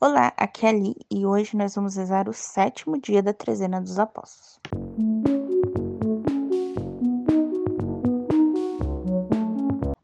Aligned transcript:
Olá, 0.00 0.32
aqui 0.36 0.64
é 0.64 0.68
Ali 0.68 0.94
e 1.10 1.26
hoje 1.26 1.56
nós 1.56 1.74
vamos 1.74 1.96
rezar 1.96 2.28
o 2.28 2.32
sétimo 2.32 3.00
dia 3.00 3.20
da 3.20 3.34
trezena 3.34 3.80
dos 3.80 3.98
apóstolos. 3.98 4.60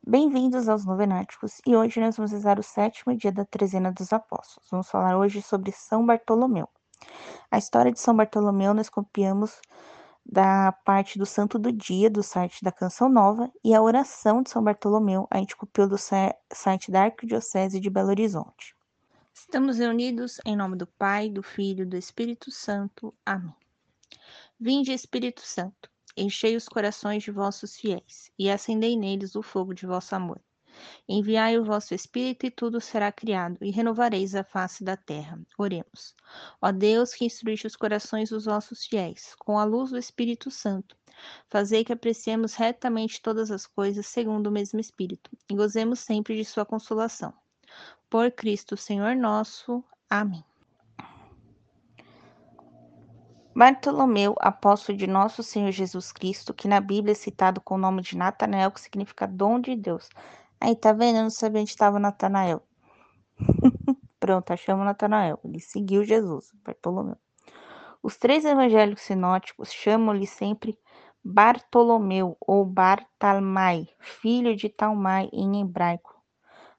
Bem-vindos 0.04 0.68
aos 0.68 0.84
Novenáticos 0.84 1.60
e 1.64 1.76
hoje 1.76 2.00
nós 2.00 2.16
vamos 2.16 2.32
rezar 2.32 2.58
o 2.58 2.62
sétimo 2.64 3.16
dia 3.16 3.30
da 3.30 3.44
trezena 3.44 3.92
dos 3.92 4.12
apóstolos. 4.12 4.68
Vamos 4.68 4.90
falar 4.90 5.16
hoje 5.16 5.40
sobre 5.40 5.70
São 5.70 6.04
Bartolomeu. 6.04 6.68
A 7.48 7.56
história 7.56 7.92
de 7.92 8.00
São 8.00 8.16
Bartolomeu 8.16 8.74
nós 8.74 8.88
copiamos 8.88 9.60
da 10.26 10.72
parte 10.84 11.20
do 11.20 11.24
Santo 11.24 11.56
do 11.56 11.70
Dia 11.70 12.10
do 12.10 12.20
site 12.20 12.64
da 12.64 12.72
Canção 12.72 13.08
Nova 13.08 13.48
e 13.62 13.72
a 13.72 13.80
oração 13.80 14.42
de 14.42 14.50
São 14.50 14.60
Bartolomeu 14.60 15.28
a 15.30 15.38
gente 15.38 15.54
copiou 15.54 15.86
do 15.86 15.96
site 15.96 16.90
da 16.90 17.04
Arquidiocese 17.04 17.78
de 17.78 17.88
Belo 17.88 18.08
Horizonte. 18.08 18.73
Estamos 19.36 19.78
reunidos 19.78 20.40
em 20.46 20.54
nome 20.54 20.76
do 20.76 20.86
Pai, 20.86 21.28
do 21.28 21.42
Filho 21.42 21.82
e 21.82 21.86
do 21.86 21.96
Espírito 21.96 22.52
Santo. 22.52 23.12
Amém. 23.26 23.52
Vinde, 24.60 24.92
Espírito 24.92 25.40
Santo, 25.40 25.90
enchei 26.16 26.54
os 26.54 26.68
corações 26.68 27.24
de 27.24 27.32
vossos 27.32 27.76
fiéis 27.76 28.30
e 28.38 28.48
acendei 28.48 28.96
neles 28.96 29.34
o 29.34 29.42
fogo 29.42 29.74
de 29.74 29.86
vosso 29.86 30.14
amor. 30.14 30.40
Enviai 31.08 31.58
o 31.58 31.64
vosso 31.64 31.94
Espírito 31.94 32.46
e 32.46 32.50
tudo 32.50 32.80
será 32.80 33.10
criado, 33.10 33.58
e 33.60 33.72
renovareis 33.72 34.36
a 34.36 34.44
face 34.44 34.84
da 34.84 34.96
terra. 34.96 35.36
Oremos. 35.58 36.14
Ó 36.62 36.70
Deus, 36.70 37.12
que 37.12 37.24
instruiste 37.24 37.66
os 37.66 37.74
corações 37.74 38.30
dos 38.30 38.44
vossos 38.44 38.86
fiéis, 38.86 39.34
com 39.40 39.58
a 39.58 39.64
luz 39.64 39.90
do 39.90 39.98
Espírito 39.98 40.48
Santo, 40.48 40.96
fazei 41.50 41.84
que 41.84 41.92
apreciemos 41.92 42.54
retamente 42.54 43.20
todas 43.20 43.50
as 43.50 43.66
coisas 43.66 44.06
segundo 44.06 44.46
o 44.46 44.52
mesmo 44.52 44.78
Espírito, 44.78 45.28
e 45.50 45.56
gozemos 45.56 45.98
sempre 45.98 46.36
de 46.36 46.44
sua 46.44 46.64
consolação 46.64 47.34
por 48.14 48.30
Cristo 48.30 48.76
Senhor 48.76 49.16
nosso. 49.16 49.82
Amém. 50.08 50.44
Bartolomeu, 53.52 54.36
apóstolo 54.38 54.96
de 54.96 55.08
nosso 55.08 55.42
Senhor 55.42 55.72
Jesus 55.72 56.12
Cristo, 56.12 56.54
que 56.54 56.68
na 56.68 56.80
Bíblia 56.80 57.10
é 57.10 57.16
citado 57.16 57.60
com 57.60 57.74
o 57.74 57.78
nome 57.78 58.02
de 58.02 58.16
Natanael, 58.16 58.70
que 58.70 58.80
significa 58.80 59.26
dom 59.26 59.58
de 59.58 59.74
Deus. 59.74 60.08
Aí, 60.60 60.76
tá 60.76 60.92
vendo? 60.92 61.16
Eu 61.16 61.22
não 61.24 61.30
sabia 61.30 61.60
onde 61.60 61.70
estava 61.70 61.98
Natanael. 61.98 62.62
Pronto, 64.20 64.52
achamos 64.52 64.84
Natanael. 64.84 65.40
Ele 65.42 65.58
seguiu 65.58 66.04
Jesus, 66.04 66.52
Bartolomeu. 66.64 67.16
Os 68.00 68.16
três 68.16 68.44
evangelhos 68.44 69.00
sinóticos 69.00 69.72
chamam-lhe 69.72 70.28
sempre 70.28 70.78
Bartolomeu 71.24 72.36
ou 72.40 72.64
Bartalmai, 72.64 73.88
filho 73.98 74.54
de 74.54 74.68
Talmai 74.68 75.28
em 75.32 75.60
hebraico 75.60 76.13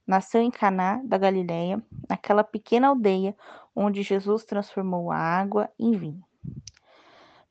nasceu 0.05 0.41
em 0.41 0.51
Caná 0.51 1.01
da 1.03 1.17
Galileia, 1.17 1.81
naquela 2.09 2.43
pequena 2.43 2.89
aldeia 2.89 3.35
onde 3.75 4.03
Jesus 4.03 4.43
transformou 4.43 5.11
a 5.11 5.17
água 5.17 5.69
em 5.77 5.91
vinho. 5.91 6.23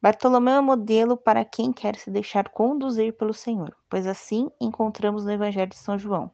Bartolomeu 0.01 0.55
é 0.55 0.61
modelo 0.61 1.17
para 1.17 1.45
quem 1.45 1.73
quer 1.73 1.97
se 1.97 2.11
deixar 2.11 2.51
conduzir 2.51 3.15
pelo 3.15 3.33
Senhor, 3.33 3.75
pois 3.89 4.07
assim 4.07 4.51
encontramos 4.61 5.25
no 5.25 5.33
Evangelho 5.33 5.71
de 5.71 5.77
São 5.77 5.99
João. 5.99 6.31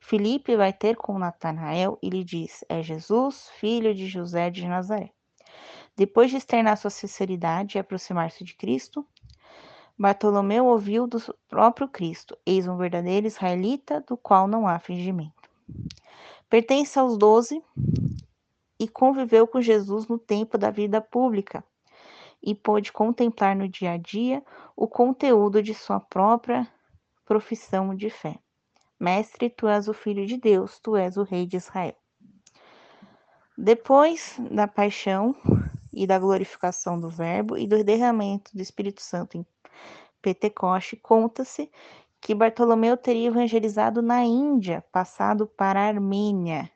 Filipe 0.00 0.56
vai 0.56 0.72
ter 0.72 0.96
com 0.96 1.18
Natanael 1.18 1.98
e 2.02 2.08
lhe 2.08 2.24
diz: 2.24 2.64
É 2.68 2.82
Jesus, 2.82 3.50
filho 3.58 3.94
de 3.94 4.06
José 4.06 4.48
de 4.48 4.66
Nazaré. 4.66 5.10
Depois 5.96 6.30
de 6.30 6.36
externar 6.36 6.76
sua 6.76 6.90
sinceridade 6.90 7.76
e 7.76 7.80
aproximar-se 7.80 8.44
de 8.44 8.54
Cristo, 8.54 9.06
Bartolomeu 9.98 10.66
ouviu 10.66 11.06
do 11.06 11.18
próprio 11.48 11.88
Cristo: 11.88 12.38
Eis 12.46 12.68
um 12.68 12.76
verdadeiro 12.76 13.26
israelita, 13.26 14.00
do 14.06 14.16
qual 14.16 14.46
não 14.46 14.68
há 14.68 14.78
fingimento. 14.78 15.50
Pertence 16.48 16.98
aos 16.98 17.18
doze 17.18 17.62
e 18.78 18.86
conviveu 18.86 19.46
com 19.46 19.60
Jesus 19.60 20.06
no 20.06 20.18
tempo 20.18 20.56
da 20.56 20.70
vida 20.70 21.00
pública 21.00 21.64
e 22.40 22.54
pôde 22.54 22.92
contemplar 22.92 23.56
no 23.56 23.68
dia 23.68 23.92
a 23.92 23.96
dia 23.96 24.42
o 24.76 24.86
conteúdo 24.86 25.60
de 25.60 25.74
sua 25.74 25.98
própria 25.98 26.66
profissão 27.26 27.94
de 27.94 28.08
fé. 28.08 28.38
Mestre, 29.00 29.50
tu 29.50 29.66
és 29.66 29.88
o 29.88 29.92
Filho 29.92 30.24
de 30.24 30.36
Deus, 30.36 30.78
tu 30.78 30.96
és 30.96 31.16
o 31.16 31.24
Rei 31.24 31.44
de 31.44 31.56
Israel. 31.56 31.96
Depois 33.56 34.36
da 34.50 34.68
paixão 34.68 35.34
e 35.92 36.06
da 36.06 36.18
glorificação 36.18 36.98
do 36.98 37.08
Verbo 37.08 37.56
e 37.58 37.66
do 37.66 37.82
derramamento 37.82 38.56
do 38.56 38.62
Espírito 38.62 39.02
Santo 39.02 39.36
em 39.36 39.44
Pentecoste, 40.20 40.96
conta-se 40.96 41.70
que 42.20 42.34
Bartolomeu 42.34 42.96
teria 42.96 43.28
evangelizado 43.28 44.02
na 44.02 44.24
Índia, 44.24 44.84
passado 44.92 45.46
para 45.46 45.80
a 45.80 45.86
Armênia, 45.86 46.70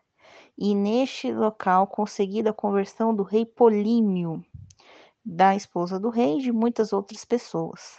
e 0.57 0.75
neste 0.75 1.33
local 1.33 1.87
conseguido 1.87 2.51
a 2.51 2.55
conversão 2.55 3.15
do 3.15 3.23
rei 3.23 3.45
Polínio, 3.45 4.45
da 5.25 5.55
esposa 5.55 5.99
do 5.99 6.11
rei 6.11 6.39
e 6.39 6.43
de 6.43 6.53
muitas 6.53 6.93
outras 6.93 7.25
pessoas. 7.25 7.99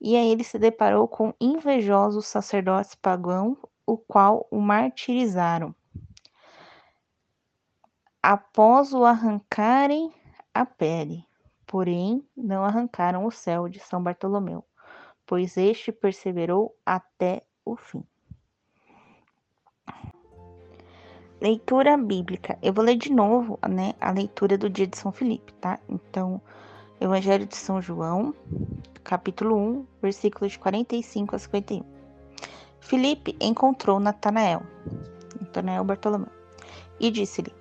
E 0.00 0.16
aí 0.16 0.28
ele 0.28 0.44
se 0.44 0.58
deparou 0.58 1.08
com 1.08 1.32
invejosos 1.40 2.26
sacerdotes 2.26 2.94
pagãos, 2.94 3.58
o 3.86 3.96
qual 3.96 4.46
o 4.50 4.60
martirizaram. 4.60 5.74
Após 8.22 8.94
o 8.94 9.04
arrancarem 9.04 10.12
a 10.52 10.64
pele, 10.64 11.26
porém 11.66 12.26
não 12.36 12.64
arrancaram 12.64 13.26
o 13.26 13.30
céu 13.30 13.68
de 13.68 13.80
São 13.80 14.02
Bartolomeu, 14.02 14.64
pois 15.26 15.56
este 15.56 15.92
perseverou 15.92 16.76
até 16.84 17.42
o 17.64 17.76
fim. 17.76 18.04
Leitura 21.40 21.96
bíblica. 21.96 22.58
Eu 22.62 22.72
vou 22.72 22.84
ler 22.84 22.96
de 22.96 23.12
novo, 23.12 23.58
né, 23.68 23.94
a 24.00 24.10
leitura 24.10 24.56
do 24.56 24.70
dia 24.70 24.86
de 24.86 24.96
São 24.96 25.12
Felipe, 25.12 25.52
tá? 25.54 25.78
Então, 25.88 26.40
Evangelho 27.00 27.44
de 27.44 27.56
São 27.56 27.82
João, 27.82 28.34
capítulo 29.02 29.56
1, 29.56 29.86
versículos 30.00 30.52
de 30.52 30.58
45 30.58 31.36
a 31.36 31.38
51. 31.38 31.84
Felipe 32.80 33.36
encontrou 33.40 33.98
Natanael, 34.00 34.62
Natanael 35.40 35.84
Bartolomeu, 35.84 36.30
e 36.98 37.10
disse-lhe: 37.10 37.52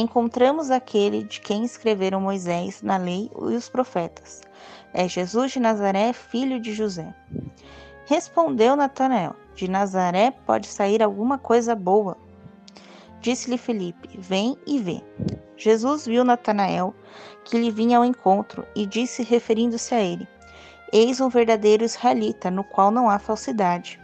encontramos 0.00 0.70
aquele 0.70 1.24
de 1.24 1.40
quem 1.40 1.64
escreveram 1.64 2.20
Moisés 2.20 2.82
na 2.82 2.98
lei 2.98 3.30
e 3.34 3.54
os 3.54 3.68
profetas. 3.68 4.42
É 4.92 5.08
Jesus 5.08 5.52
de 5.52 5.60
Nazaré, 5.60 6.12
filho 6.12 6.60
de 6.60 6.72
José. 6.74 7.14
Respondeu 8.04 8.76
Natanael: 8.76 9.34
De 9.54 9.68
Nazaré 9.68 10.30
pode 10.30 10.66
sair 10.66 11.02
alguma 11.02 11.38
coisa 11.38 11.74
boa. 11.74 12.16
Disse-lhe 13.20 13.56
Felipe: 13.56 14.18
Vem 14.18 14.56
e 14.66 14.78
vê. 14.78 15.02
Jesus 15.56 16.06
viu 16.06 16.22
Natanael, 16.22 16.94
que 17.44 17.58
lhe 17.58 17.70
vinha 17.70 17.96
ao 17.96 18.04
encontro, 18.04 18.66
e 18.76 18.84
disse, 18.84 19.22
referindo-se 19.22 19.94
a 19.94 20.00
ele: 20.00 20.28
Eis 20.92 21.20
um 21.20 21.30
verdadeiro 21.30 21.84
israelita, 21.84 22.50
no 22.50 22.62
qual 22.62 22.90
não 22.90 23.08
há 23.08 23.18
falsidade. 23.18 23.98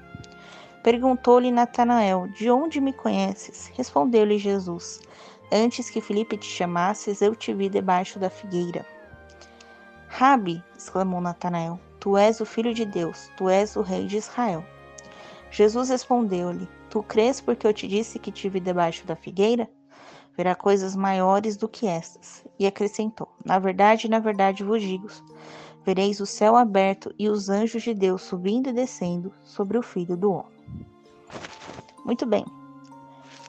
Perguntou-lhe 0.83 1.53
Natanael: 1.53 2.27
De 2.29 2.51
onde 2.51 2.81
me 2.81 2.93
conheces? 2.93 3.71
Respondeu-lhe 3.75 4.39
Jesus: 4.39 5.01
Antes 5.55 5.91
que 5.91 6.01
Felipe 6.01 6.39
te 6.39 6.47
chamasses, 6.47 7.21
eu 7.21 7.37
te 7.37 7.53
vi 7.53 7.69
debaixo 7.69 8.19
da 8.19 8.31
figueira. 8.31 8.87
Rabi, 10.09 10.65
exclamou 10.75 11.21
Natanael, 11.21 11.79
tu 12.01 12.17
és 12.17 12.41
o 12.41 12.47
filho 12.47 12.73
de 12.73 12.87
Deus, 12.87 13.31
tu 13.37 13.51
és 13.51 13.77
o 13.77 13.83
rei 13.83 14.07
de 14.07 14.17
Israel. 14.17 14.65
Jesus 15.51 15.91
respondeu-lhe: 15.91 16.67
Tu 16.89 17.03
crês 17.03 17.43
porque 17.43 17.67
eu 17.67 17.75
te 17.75 17.87
disse 17.87 18.19
que 18.19 18.33
te 18.33 18.49
vi 18.49 18.61
debaixo 18.61 19.07
da 19.07 19.15
figueira? 19.15 19.69
Verá 20.35 20.55
coisas 20.55 20.97
maiores 20.97 21.55
do 21.59 21.69
que 21.69 21.87
estas. 21.87 22.43
E 22.59 22.67
acrescentou: 22.67 23.29
Na 23.45 23.59
verdade, 23.59 24.09
na 24.09 24.21
verdade 24.21 24.65
vos 24.65 24.81
digo: 24.81 25.09
vereis 25.85 26.19
o 26.19 26.25
céu 26.25 26.57
aberto 26.57 27.15
e 27.19 27.29
os 27.29 27.51
anjos 27.51 27.83
de 27.83 27.93
Deus 27.93 28.23
subindo 28.23 28.71
e 28.71 28.73
descendo 28.73 29.31
sobre 29.45 29.77
o 29.77 29.83
filho 29.83 30.17
do 30.17 30.33
homem. 30.33 30.87
Muito 32.07 32.25
bem. 32.25 32.47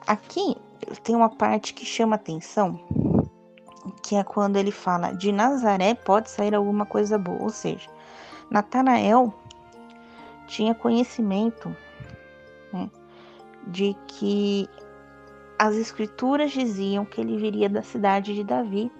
Aqui 0.06 0.54
tem 1.02 1.14
uma 1.14 1.28
parte 1.28 1.74
que 1.74 1.84
chama 1.84 2.16
atenção, 2.16 2.80
que 4.02 4.16
é 4.16 4.24
quando 4.24 4.56
ele 4.56 4.70
fala 4.70 5.12
de 5.12 5.32
Nazaré 5.32 5.94
pode 5.94 6.30
sair 6.30 6.54
alguma 6.54 6.86
coisa 6.86 7.18
boa, 7.18 7.42
ou 7.42 7.50
seja, 7.50 7.88
Natanael 8.50 9.32
tinha 10.46 10.74
conhecimento 10.74 11.74
né, 12.72 12.90
de 13.66 13.96
que 14.06 14.68
as 15.58 15.74
escrituras 15.76 16.50
diziam 16.50 17.04
que 17.04 17.20
ele 17.20 17.36
viria 17.36 17.68
da 17.68 17.82
cidade 17.82 18.34
de 18.34 18.44
Davi, 18.44 18.90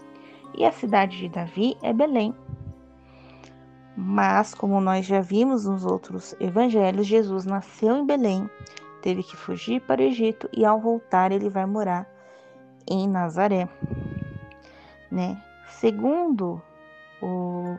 e 0.57 0.65
a 0.65 0.73
cidade 0.73 1.19
de 1.19 1.29
Davi 1.29 1.77
é 1.83 1.93
Belém. 1.93 2.35
Mas, 3.97 4.55
como 4.55 4.81
nós 4.81 5.05
já 5.05 5.21
vimos 5.21 5.65
nos 5.65 5.85
outros 5.85 6.35
evangelhos, 6.41 7.07
Jesus 7.07 7.45
nasceu 7.45 7.97
em 7.97 8.07
Belém 8.07 8.49
teve 9.05 9.23
que 9.23 9.37
fugir 9.37 9.83
para 9.83 10.01
o 10.01 10.05
Egito 10.05 10.49
e 10.51 10.65
ao 10.65 10.81
voltar 10.81 11.31
ele 11.31 11.51
vai 11.51 11.67
morar 11.67 12.09
em 12.91 13.07
Nazaré, 13.07 13.69
né? 15.13 15.39
Segundo 15.69 16.63
o 17.21 17.79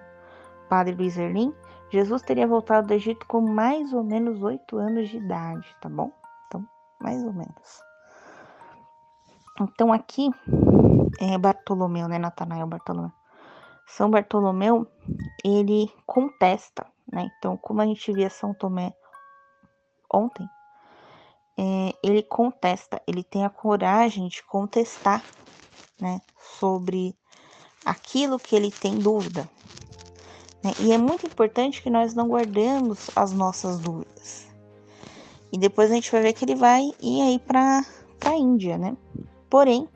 padre 0.69 0.93
Luiz 0.93 1.17
Erlim, 1.17 1.51
Jesus 1.89 2.21
teria 2.21 2.45
voltado 2.45 2.87
do 2.87 2.93
Egito 2.93 3.25
com 3.25 3.41
mais 3.41 3.91
ou 3.91 4.03
menos 4.03 4.43
oito 4.43 4.77
anos 4.77 5.09
de 5.09 5.17
idade, 5.17 5.75
tá 5.81 5.89
bom? 5.89 6.11
Então, 6.45 6.63
mais 7.01 7.23
ou 7.23 7.33
menos. 7.33 7.83
Então 9.59 9.91
aqui 9.91 10.29
é 11.19 11.39
Bartolomeu, 11.39 12.07
né? 12.07 12.19
Natanael 12.19 12.67
Bartolomeu. 12.67 13.11
São 13.87 14.11
Bartolomeu, 14.11 14.85
ele 15.43 15.91
contesta, 16.05 16.85
né? 17.11 17.31
Então, 17.39 17.57
como 17.57 17.81
a 17.81 17.85
gente 17.87 18.13
via 18.13 18.29
São 18.29 18.53
Tomé 18.53 18.93
ontem, 20.13 20.47
é, 21.57 21.93
ele 22.03 22.21
contesta, 22.21 23.01
ele 23.07 23.23
tem 23.23 23.45
a 23.45 23.49
coragem 23.49 24.27
de 24.27 24.43
contestar, 24.43 25.23
né? 25.99 26.21
Sobre 26.59 27.15
aquilo 27.85 28.39
que 28.39 28.55
ele 28.55 28.71
tem 28.71 28.97
dúvida. 28.97 29.49
Né? 30.63 30.73
E 30.79 30.91
é 30.91 30.97
muito 30.97 31.25
importante 31.25 31.81
que 31.81 31.89
nós 31.89 32.13
não 32.13 32.27
guardemos 32.27 33.09
as 33.15 33.31
nossas 33.31 33.79
dúvidas. 33.79 34.47
E 35.51 35.57
depois 35.57 35.91
a 35.91 35.95
gente 35.95 36.11
vai 36.11 36.21
ver 36.21 36.33
que 36.33 36.43
ele 36.43 36.55
vai 36.55 36.91
ir 36.99 37.21
aí 37.21 37.39
para 37.39 37.85
a 38.25 38.35
Índia, 38.35 38.77
né? 38.77 38.97
Porém, 39.49 39.87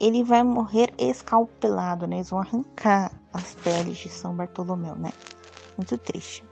ele 0.00 0.22
vai 0.22 0.42
morrer 0.42 0.94
escalpelado, 0.96 2.06
né? 2.06 2.16
Eles 2.16 2.30
vão 2.30 2.40
arrancar 2.40 3.12
as 3.32 3.54
peles 3.56 3.98
de 3.98 4.08
São 4.08 4.34
Bartolomeu, 4.34 4.94
né? 4.94 5.12
Muito 5.76 5.98
triste. 5.98 6.44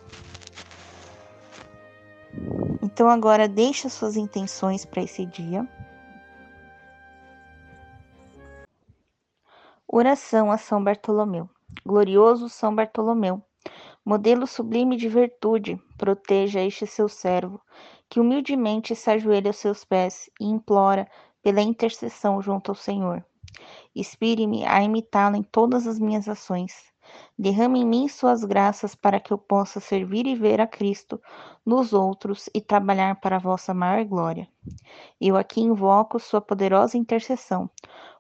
Então 2.93 3.09
agora 3.09 3.49
deixa 3.49 3.89
suas 3.89 4.17
intenções 4.17 4.85
para 4.85 5.03
esse 5.03 5.25
dia. 5.25 5.67
Oração 9.89 10.50
a 10.50 10.59
São 10.59 10.83
Bartolomeu. 10.83 11.49
Glorioso 11.87 12.50
São 12.50 12.75
Bartolomeu, 12.75 13.43
modelo 14.05 14.47
sublime 14.47 14.97
de 14.97 15.09
virtude, 15.09 15.81
proteja 15.97 16.61
este 16.61 16.87
seu 16.87 17.09
servo, 17.09 17.61
que 18.11 18.21
humildemente 18.21 18.94
se 18.94 19.11
ajoelha 19.11 19.49
aos 19.49 19.56
seus 19.56 19.85
pés 19.85 20.29
e 20.39 20.44
implora 20.44 21.09
pela 21.43 21.62
intercessão 21.62 22.43
junto 22.43 22.71
ao 22.71 22.75
Senhor. 22.75 23.25
Inspire-me 23.97 24.67
a 24.67 24.83
imitá-lo 24.83 25.37
em 25.37 25.43
todas 25.43 25.87
as 25.87 25.99
minhas 25.99 26.29
ações. 26.29 26.92
Derrame 27.38 27.81
em 27.81 27.87
mim 27.87 28.08
suas 28.08 28.44
graças 28.44 28.94
para 28.94 29.19
que 29.19 29.32
eu 29.32 29.38
possa 29.38 29.81
servir 29.81 30.26
e 30.26 30.34
ver 30.34 30.61
a 30.61 30.67
Cristo 30.67 31.20
nos 31.64 31.93
outros 31.93 32.49
e 32.55 32.61
trabalhar 32.61 33.17
para 33.20 33.37
a 33.37 33.40
vossa 33.40 33.73
maior 33.73 34.05
glória. 34.05 34.49
Eu 35.20 35.37
aqui 35.37 35.61
invoco 35.61 36.20
sua 36.20 36.40
poderosa 36.40 36.99
intercessão, 36.99 37.70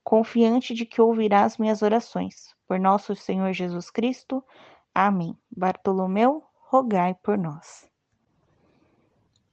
confiante 0.02 0.74
de 0.74 0.86
que 0.86 1.00
ouvirá 1.00 1.44
as 1.44 1.58
minhas 1.58 1.82
orações. 1.82 2.54
Por 2.66 2.80
nosso 2.80 3.14
Senhor 3.14 3.52
Jesus 3.52 3.90
Cristo. 3.90 4.42
Amém. 4.94 5.36
Bartolomeu, 5.50 6.42
rogai 6.68 7.14
por 7.22 7.36
nós. 7.36 7.86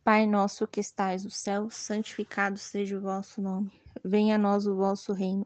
Pai 0.04 0.26
nosso 0.26 0.66
que 0.66 0.80
estais 0.80 1.24
no 1.24 1.30
céu, 1.30 1.70
santificado 1.70 2.58
seja 2.58 2.98
o 2.98 3.02
vosso 3.02 3.42
nome. 3.42 3.72
Venha 4.04 4.36
a 4.36 4.40
nós 4.40 4.66
o 4.66 4.76
vosso 4.76 5.14
reino. 5.14 5.46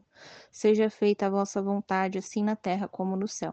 Seja 0.50 0.88
feita 0.88 1.26
a 1.26 1.30
vossa 1.30 1.60
vontade, 1.60 2.18
assim 2.18 2.42
na 2.42 2.54
terra 2.54 2.86
como 2.86 3.16
no 3.16 3.26
céu. 3.26 3.52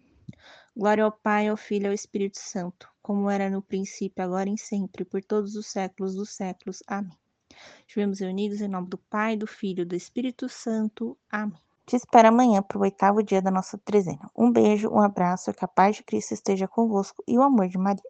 Glória 0.75 1.03
ao 1.03 1.11
Pai, 1.11 1.47
ao 1.47 1.57
Filho 1.57 1.85
e 1.85 1.87
ao 1.87 1.93
Espírito 1.93 2.39
Santo, 2.39 2.89
como 3.01 3.29
era 3.29 3.49
no 3.49 3.61
princípio, 3.61 4.23
agora 4.23 4.49
e 4.49 4.57
sempre, 4.57 5.03
por 5.03 5.21
todos 5.23 5.55
os 5.55 5.67
séculos 5.67 6.15
dos 6.15 6.29
séculos. 6.29 6.81
Amém. 6.87 7.17
Estivemos 7.85 8.19
reunidos 8.19 8.61
em 8.61 8.67
nome 8.67 8.87
do 8.87 8.97
Pai, 8.97 9.35
do 9.35 9.45
Filho 9.45 9.81
e 9.81 9.85
do 9.85 9.95
Espírito 9.95 10.47
Santo. 10.47 11.17
Amém. 11.29 11.59
Te 11.85 11.97
espero 11.97 12.29
amanhã 12.29 12.61
para 12.61 12.77
o 12.77 12.81
oitavo 12.81 13.21
dia 13.21 13.41
da 13.41 13.51
nossa 13.51 13.77
trezena. 13.77 14.29
Um 14.33 14.51
beijo, 14.51 14.89
um 14.89 15.01
abraço, 15.01 15.53
que 15.53 15.65
a 15.65 15.67
paz 15.67 15.97
de 15.97 16.03
Cristo 16.03 16.33
esteja 16.33 16.67
convosco 16.67 17.21
e 17.27 17.37
o 17.37 17.41
amor 17.41 17.67
de 17.67 17.77
Maria. 17.77 18.01